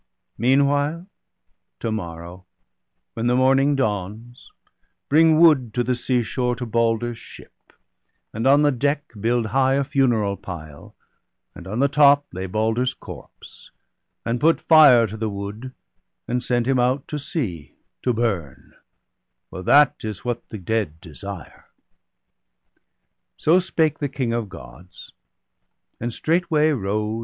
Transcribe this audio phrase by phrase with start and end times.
[0.39, 1.05] Meanwhile,
[1.79, 2.47] to morrow,
[3.13, 4.49] when the morning dawns,
[5.09, 7.53] Bring wood to the seashore to Balder's ship,
[8.31, 8.39] 138 BALDER DEAD.
[8.39, 8.79] And on the
[9.15, 10.95] deck build high a funeral pile,
[11.53, 13.69] And on the top lay Balder's corpse,
[14.25, 15.71] and put Fire to the wood,
[16.27, 18.73] and send him out to sea To burn;
[19.51, 21.67] for that is what the dead desire/
[23.37, 25.13] So spake the King of Gods,
[25.99, 27.19] and straightway rose.